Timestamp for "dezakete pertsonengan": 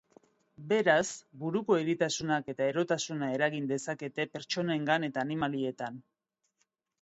3.73-5.07